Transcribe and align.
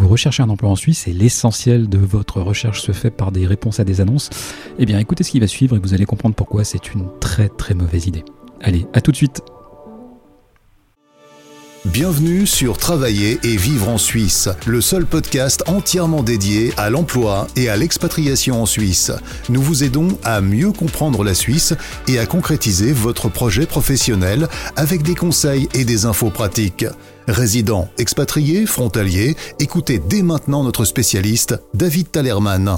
Vous 0.00 0.08
recherchez 0.08 0.42
un 0.42 0.48
emploi 0.48 0.70
en 0.70 0.76
Suisse 0.76 1.06
et 1.08 1.12
l'essentiel 1.12 1.86
de 1.86 1.98
votre 1.98 2.40
recherche 2.40 2.80
se 2.80 2.92
fait 2.92 3.10
par 3.10 3.32
des 3.32 3.46
réponses 3.46 3.80
à 3.80 3.84
des 3.84 4.00
annonces. 4.00 4.30
Eh 4.78 4.86
bien 4.86 4.98
écoutez 4.98 5.24
ce 5.24 5.30
qui 5.30 5.40
va 5.40 5.46
suivre 5.46 5.76
et 5.76 5.78
vous 5.78 5.92
allez 5.92 6.06
comprendre 6.06 6.34
pourquoi 6.34 6.64
c'est 6.64 6.94
une 6.94 7.06
très 7.20 7.50
très 7.50 7.74
mauvaise 7.74 8.06
idée. 8.06 8.24
Allez, 8.62 8.86
à 8.94 9.02
tout 9.02 9.10
de 9.10 9.16
suite 9.16 9.42
Bienvenue 11.86 12.46
sur 12.46 12.76
Travailler 12.76 13.38
et 13.42 13.56
vivre 13.56 13.88
en 13.88 13.96
Suisse, 13.96 14.50
le 14.66 14.82
seul 14.82 15.06
podcast 15.06 15.64
entièrement 15.66 16.22
dédié 16.22 16.74
à 16.76 16.90
l'emploi 16.90 17.46
et 17.56 17.70
à 17.70 17.76
l'expatriation 17.78 18.60
en 18.60 18.66
Suisse. 18.66 19.10
Nous 19.48 19.62
vous 19.62 19.82
aidons 19.82 20.08
à 20.22 20.42
mieux 20.42 20.72
comprendre 20.72 21.24
la 21.24 21.32
Suisse 21.32 21.74
et 22.06 22.18
à 22.18 22.26
concrétiser 22.26 22.92
votre 22.92 23.30
projet 23.30 23.64
professionnel 23.64 24.46
avec 24.76 25.02
des 25.02 25.14
conseils 25.14 25.70
et 25.72 25.86
des 25.86 26.04
infos 26.04 26.28
pratiques. 26.28 26.84
Résidents, 27.26 27.88
expatriés, 27.96 28.66
frontaliers, 28.66 29.34
écoutez 29.58 29.98
dès 29.98 30.20
maintenant 30.20 30.62
notre 30.62 30.84
spécialiste, 30.84 31.58
David 31.72 32.10
Talerman. 32.10 32.76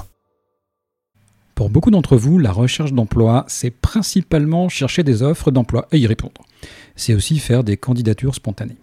Pour 1.56 1.70
beaucoup 1.70 1.90
d'entre 1.90 2.16
vous, 2.16 2.38
la 2.38 2.52
recherche 2.52 2.92
d'emploi, 2.92 3.46
c'est 3.48 3.72
principalement 3.72 4.68
chercher 4.68 5.02
des 5.02 5.24
offres 5.24 5.50
d'emploi 5.50 5.88
et 5.90 5.98
y 5.98 6.06
répondre. 6.06 6.42
C'est 6.94 7.14
aussi 7.14 7.40
faire 7.40 7.64
des 7.64 7.76
candidatures 7.76 8.36
spontanées. 8.36 8.78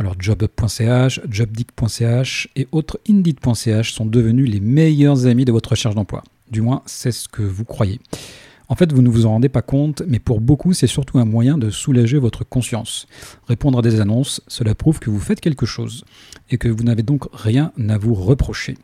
Alors 0.00 0.14
jobup.ch, 0.18 1.20
jobdick.ch 1.28 2.48
et 2.56 2.66
autres 2.72 2.98
indeed.ch 3.06 3.92
sont 3.92 4.06
devenus 4.06 4.48
les 4.48 4.58
meilleurs 4.58 5.26
amis 5.26 5.44
de 5.44 5.52
votre 5.52 5.72
recherche 5.72 5.94
d'emploi. 5.94 6.22
Du 6.50 6.62
moins, 6.62 6.80
c'est 6.86 7.12
ce 7.12 7.28
que 7.28 7.42
vous 7.42 7.66
croyez. 7.66 8.00
En 8.68 8.76
fait, 8.76 8.94
vous 8.94 9.02
ne 9.02 9.10
vous 9.10 9.26
en 9.26 9.32
rendez 9.32 9.50
pas 9.50 9.60
compte, 9.60 10.02
mais 10.08 10.18
pour 10.18 10.40
beaucoup, 10.40 10.72
c'est 10.72 10.86
surtout 10.86 11.18
un 11.18 11.26
moyen 11.26 11.58
de 11.58 11.68
soulager 11.68 12.16
votre 12.16 12.44
conscience. 12.44 13.08
Répondre 13.46 13.80
à 13.80 13.82
des 13.82 14.00
annonces, 14.00 14.40
cela 14.48 14.74
prouve 14.74 15.00
que 15.00 15.10
vous 15.10 15.20
faites 15.20 15.42
quelque 15.42 15.66
chose 15.66 16.06
et 16.48 16.56
que 16.56 16.68
vous 16.68 16.82
n'avez 16.82 17.02
donc 17.02 17.24
rien 17.34 17.70
à 17.90 17.98
vous 17.98 18.14
reprocher. 18.14 18.78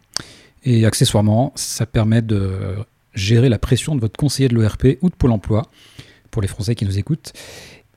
Et 0.65 0.85
accessoirement, 0.85 1.51
ça 1.55 1.87
permet 1.87 2.21
de 2.21 2.75
gérer 3.15 3.49
la 3.49 3.59
pression 3.59 3.95
de 3.95 4.03
votre 4.03 4.19
conseiller 4.19 4.51
de 4.51 4.55
l'ERP 4.55 4.99
ou 5.01 5.09
de 5.09 5.15
Pôle 5.15 5.33
emploi, 5.33 5.63
pour 6.37 6.43
les 6.43 6.49
Français 6.49 6.75
qui 6.75 6.85
nous 6.85 6.99
écoutent, 6.99 7.33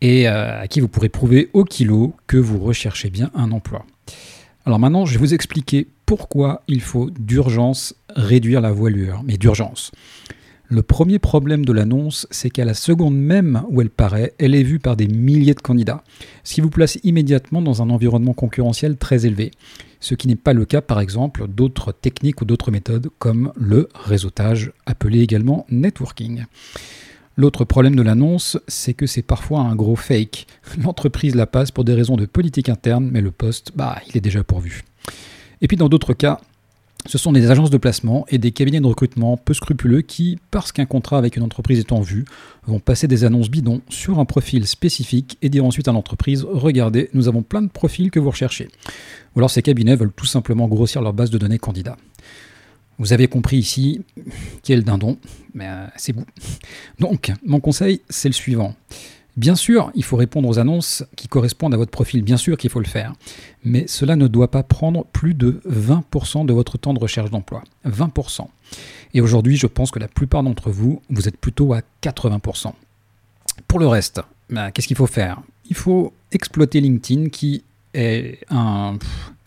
et 0.02 0.28
euh, 0.28 0.61
à 0.61 0.67
qui 0.67 0.80
vous 0.80 0.88
pourrez 0.88 1.09
prouver 1.09 1.50
au 1.53 1.64
kilo 1.64 2.14
que 2.28 2.38
vous 2.38 2.59
recherchez 2.59 3.09
bien 3.09 3.31
un 3.33 3.52
emploi. 3.52 3.86
Alors 4.66 4.80
maintenant, 4.80 5.05
je 5.05 5.14
vais 5.14 5.19
vous 5.19 5.33
expliquer 5.33 5.88
pourquoi 6.05 6.64
il 6.67 6.81
faut 6.81 7.09
d'urgence 7.09 7.95
réduire 8.16 8.61
la 8.61 8.72
voilure, 8.72 9.22
mais 9.25 9.38
d'urgence. 9.38 9.92
Le 10.72 10.83
premier 10.83 11.17
problème 11.17 11.66
de 11.66 11.73
l'annonce, 11.73 12.27
c'est 12.30 12.52
qu'à 12.52 12.64
la 12.64 12.75
seconde 12.75 13.17
même 13.17 13.64
où 13.70 13.81
elle 13.81 13.89
paraît, 13.89 14.33
elle 14.38 14.53
est 14.53 14.61
vue 14.61 14.77
par 14.77 14.95
des 14.95 15.08
milliers 15.08 15.55
de 15.55 15.61
candidats, 15.61 16.03
ce 16.44 16.53
qui 16.53 16.61
vous 16.61 16.70
place 16.70 17.00
immédiatement 17.03 17.64
dans 17.64 17.81
un 17.81 17.89
environnement 17.89 18.33
concurrentiel 18.33 18.95
très 18.95 19.25
élevé, 19.25 19.50
ce 20.00 20.14
qui 20.14 20.27
n'est 20.27 20.36
pas 20.36 20.53
le 20.53 20.66
cas 20.66 20.81
par 20.81 21.00
exemple 21.00 21.47
d'autres 21.47 21.92
techniques 21.92 22.42
ou 22.42 22.45
d'autres 22.45 22.70
méthodes 22.70 23.09
comme 23.17 23.52
le 23.55 23.89
réseautage, 23.95 24.72
appelé 24.86 25.22
également 25.22 25.66
networking. 25.72 26.45
L'autre 27.40 27.64
problème 27.64 27.95
de 27.95 28.02
l'annonce, 28.02 28.58
c'est 28.68 28.94
que 28.94 29.08
c'est 29.08 29.22
parfois 29.22 29.62
un 29.62 29.73
gros 29.73 29.95
fake. 29.95 30.45
L'entreprise 30.84 31.36
la 31.36 31.45
passe 31.45 31.72
pour 31.72 31.86
des 31.86 31.94
raisons 31.94 32.18
de 32.18 32.26
politique 32.26 32.68
interne, 32.68 33.08
mais 33.09 33.22
le 33.22 33.32
poste, 33.32 33.72
bah, 33.78 34.02
il 34.09 34.18
est 34.18 34.20
déjà 34.20 34.44
pourvu. 34.44 34.84
Et 35.62 35.70
puis 35.70 35.78
dans 35.78 35.88
d'autres 35.88 36.14
cas, 36.14 36.42
ce 37.06 37.17
sont 37.17 37.32
des 37.32 37.50
agences 37.50 37.70
de 37.70 37.78
placement 37.78 38.26
et 38.28 38.40
des 38.40 38.52
cabinets 38.52 38.82
de 38.82 38.86
recrutement 38.86 39.38
peu 39.38 39.54
scrupuleux 39.54 40.02
qui, 40.02 40.38
parce 40.52 40.73
qu'un 40.73 40.86
contrat 40.86 41.17
avec 41.17 41.38
une 41.38 41.44
entreprise 41.44 41.80
est 41.80 41.94
en 41.94 42.02
vue, 42.02 42.26
vont 42.67 42.82
passer 42.82 43.08
des 43.08 43.23
annonces 43.23 43.50
bidons 43.50 43.80
sur 43.88 44.20
un 44.20 44.26
profil 44.26 44.67
spécifique 44.67 45.38
et 45.42 45.48
dire 45.48 45.64
ensuite 45.64 45.88
à 45.88 45.94
l'entreprise 45.94 46.44
Regardez, 46.44 47.10
nous 47.14 47.30
avons 47.30 47.42
plein 47.42 47.62
de 47.62 47.70
profils 47.70 48.12
que 48.12 48.20
vous 48.20 48.32
recherchez. 48.32 48.67
Ou 49.34 49.40
alors 49.40 49.50
ces 49.50 49.62
cabinets 49.62 49.95
veulent 49.95 50.12
tout 50.12 50.26
simplement 50.26 50.67
grossir 50.67 51.02
leur 51.02 51.14
base 51.14 51.30
de 51.30 51.38
données 51.38 51.58
candidats. 51.58 51.95
Vous 53.00 53.14
avez 53.14 53.28
compris 53.28 53.58
ici 53.58 54.02
qui 54.61 54.73
est 54.73 54.75
le 54.75 54.83
dindon, 54.83 55.17
mais 55.53 55.67
euh, 55.67 55.88
c'est 55.95 56.14
vous. 56.14 56.25
Donc, 57.00 57.31
mon 57.45 57.59
conseil, 57.59 58.02
c'est 58.09 58.30
le 58.30 58.33
suivant. 58.33 58.76
Bien 59.37 59.55
sûr, 59.55 59.89
il 59.95 60.04
faut 60.04 60.17
répondre 60.17 60.49
aux 60.49 60.60
annonces 60.60 61.05
qui 61.15 61.30
correspondent 61.30 61.73
à 61.73 61.77
votre 61.77 61.92
profil, 61.92 62.23
bien 62.23 62.36
sûr 62.36 62.58
qu'il 62.58 62.70
faut 62.70 62.82
le 62.82 62.86
faire, 62.86 63.14
mais 63.64 63.87
cela 63.87 64.17
ne 64.17 64.27
doit 64.27 64.52
pas 64.52 64.64
prendre 64.64 65.05
plus 65.05 65.33
de 65.33 65.61
20% 65.65 66.45
de 66.45 66.52
votre 66.52 66.77
temps 66.77 66.93
de 66.93 66.99
recherche 66.99 67.32
d'emploi. 67.32 67.64
20%. 67.86 68.48
Et 69.14 69.21
aujourd'hui, 69.21 69.55
je 69.55 69.67
pense 69.67 69.92
que 69.92 69.99
la 69.99 70.10
plupart 70.10 70.43
d'entre 70.43 70.70
vous, 70.70 71.02
vous 71.10 71.30
êtes 71.30 71.37
plutôt 71.37 71.73
à 71.73 71.81
80%. 72.04 72.73
Pour 73.67 73.80
le 73.80 73.87
reste, 73.87 74.21
ben, 74.49 74.71
qu'est-ce 74.71 74.87
qu'il 74.87 74.98
faut 74.98 75.08
faire? 75.08 75.42
Il 75.70 75.76
faut 75.76 76.11
exploiter 76.33 76.81
LinkedIn 76.81 77.30
qui 77.30 77.64
est 77.93 78.39
un... 78.49 78.98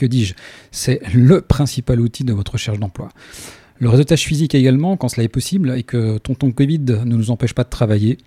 que 0.02 0.06
dis-je 0.06 0.34
C'est 0.72 1.00
le 1.14 1.40
principal 1.40 2.00
outil 2.00 2.24
de 2.24 2.32
votre 2.32 2.52
recherche 2.52 2.80
d'emploi. 2.80 3.08
Le 3.78 3.88
réseautage 3.88 4.24
physique 4.24 4.54
également, 4.54 4.96
quand 4.96 5.08
cela 5.08 5.22
est 5.22 5.28
possible, 5.28 5.74
et 5.76 5.84
que 5.84 6.18
tonton 6.18 6.50
Covid 6.50 6.80
ne 6.80 7.04
nous 7.04 7.30
empêche 7.30 7.54
pas 7.54 7.62
de 7.62 7.68
travailler. 7.68 8.18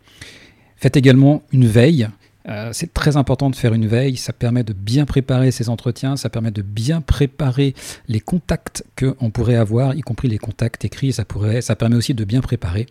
Faites 0.78 0.96
également 0.96 1.44
une 1.52 1.68
veille. 1.68 2.08
Euh, 2.48 2.70
c'est 2.72 2.94
très 2.94 3.18
important 3.18 3.50
de 3.50 3.56
faire 3.56 3.74
une 3.74 3.88
veille, 3.88 4.16
ça 4.16 4.32
permet 4.32 4.64
de 4.64 4.72
bien 4.72 5.06
préparer 5.06 5.52
ces 5.52 5.68
entretiens, 5.68 6.16
ça 6.16 6.30
permet 6.30 6.52
de 6.52 6.62
bien 6.62 7.02
préparer 7.02 7.74
les 8.08 8.20
contacts 8.22 8.86
qu'on 8.98 9.32
pourrait 9.32 9.56
avoir, 9.56 9.96
y 9.96 10.02
compris 10.02 10.30
les 10.30 10.38
contacts 10.38 10.86
écrits, 10.86 11.12
ça, 11.12 11.26
pourrait, 11.26 11.62
ça 11.62 11.76
permet 11.76 11.96
aussi 11.96 12.14
de 12.14 12.24
bien 12.24 12.42
préparer 12.42 12.86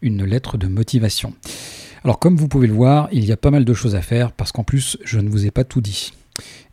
une 0.00 0.24
lettre 0.24 0.58
de 0.58 0.68
motivation. 0.68 1.34
Alors 2.04 2.20
comme 2.20 2.36
vous 2.36 2.46
pouvez 2.46 2.68
le 2.68 2.72
voir, 2.72 3.08
il 3.10 3.24
y 3.24 3.32
a 3.32 3.36
pas 3.36 3.50
mal 3.50 3.64
de 3.64 3.74
choses 3.74 3.96
à 3.96 4.00
faire 4.00 4.30
parce 4.30 4.52
qu'en 4.52 4.64
plus 4.64 4.96
je 5.04 5.18
ne 5.18 5.28
vous 5.28 5.44
ai 5.44 5.50
pas 5.50 5.64
tout 5.64 5.80
dit. 5.80 6.12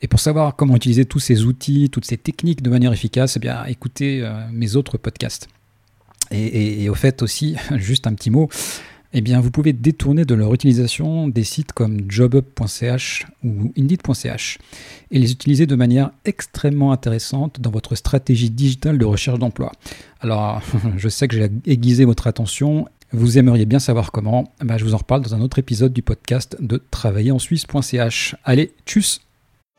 Et 0.02 0.08
pour 0.08 0.20
savoir 0.20 0.56
comment 0.56 0.76
utiliser 0.76 1.06
tous 1.06 1.20
ces 1.20 1.46
outils, 1.46 1.90
toutes 1.90 2.06
ces 2.06 2.18
techniques 2.18 2.62
de 2.62 2.70
manière 2.70 2.94
efficace, 2.94 3.38
eh 3.38 3.40
bien, 3.40 3.66
écoutez 3.66 4.22
euh, 4.22 4.48
mes 4.52 4.76
autres 4.76 4.98
podcasts. 4.98 5.48
Et, 6.32 6.90
au 6.90 6.94
fait 6.94 7.22
aussi, 7.22 7.56
juste 7.76 8.08
un 8.08 8.14
petit 8.14 8.30
mot, 8.30 8.50
eh 9.14 9.22
bien, 9.22 9.40
vous 9.40 9.52
pouvez 9.52 9.74
détourner 9.74 10.26
de 10.26 10.36
leur 10.36 10.54
utilisation 10.54 11.28
des 11.28 11.44
sites 11.44 11.72
comme 11.72 12.12
jobup.ch 12.12 13.26
ou 13.44 13.72
indeed.ch 13.78 14.58
et 15.12 15.20
les 15.20 15.32
utiliser 15.32 15.66
de 15.66 15.76
manière 15.76 16.12
extrêmement 16.26 16.92
intéressante 16.92 17.62
dans 17.62 17.72
votre 17.72 17.96
stratégie 17.96 18.50
digitale 18.50 18.98
de 18.98 19.06
recherche 19.06 19.40
d'emploi. 19.40 19.72
Alors, 20.20 20.62
je 20.98 21.10
sais 21.10 21.28
que 21.28 21.36
j'ai 21.36 21.50
aiguisé 21.66 22.04
votre 22.04 22.28
attention. 22.28 22.88
Vous 23.14 23.38
aimeriez 23.38 23.66
bien 23.66 23.80
savoir 23.80 24.12
comment 24.12 24.52
eh 24.62 24.66
ben, 24.66 24.78
Je 24.78 24.84
vous 24.84 24.94
en 24.94 24.98
reparle 24.98 25.22
dans 25.22 25.34
un 25.34 25.42
autre 25.42 25.60
épisode 25.60 25.94
du 25.94 26.02
podcast 26.02 26.58
de 26.60 26.84
travaillerensuisse.ch. 26.92 28.36
Allez, 28.44 28.74
tchuss 28.86 29.22